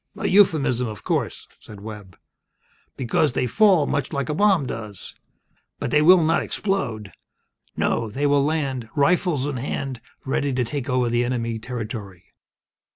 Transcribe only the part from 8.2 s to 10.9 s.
will land, rifles in hand, ready to take